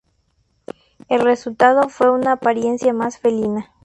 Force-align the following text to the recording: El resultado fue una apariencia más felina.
El 1.09 1.19
resultado 1.21 1.87
fue 1.87 2.09
una 2.09 2.31
apariencia 2.31 2.91
más 2.91 3.19
felina. 3.19 3.69